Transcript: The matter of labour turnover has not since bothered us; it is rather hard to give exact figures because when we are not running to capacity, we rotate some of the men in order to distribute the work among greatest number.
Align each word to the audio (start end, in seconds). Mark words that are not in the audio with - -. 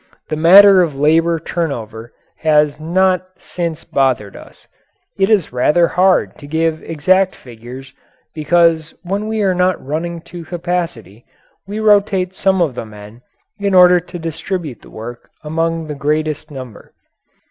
The 0.29 0.35
matter 0.35 0.81
of 0.81 0.99
labour 0.99 1.39
turnover 1.39 2.11
has 2.37 2.79
not 2.79 3.21
since 3.37 3.83
bothered 3.83 4.35
us; 4.35 4.67
it 5.19 5.29
is 5.29 5.53
rather 5.53 5.89
hard 5.89 6.39
to 6.39 6.47
give 6.47 6.81
exact 6.81 7.35
figures 7.35 7.93
because 8.33 8.95
when 9.03 9.27
we 9.27 9.43
are 9.43 9.53
not 9.53 9.85
running 9.85 10.19
to 10.21 10.43
capacity, 10.43 11.23
we 11.67 11.79
rotate 11.79 12.33
some 12.33 12.63
of 12.63 12.73
the 12.73 12.83
men 12.87 13.21
in 13.59 13.75
order 13.75 13.99
to 13.99 14.17
distribute 14.17 14.81
the 14.81 14.89
work 14.89 15.29
among 15.43 15.85
greatest 15.99 16.49
number. 16.49 16.93